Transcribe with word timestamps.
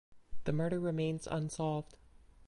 The 0.45 0.51
murder 0.51 0.79
remains 0.79 1.27
unsolved. 1.27 1.95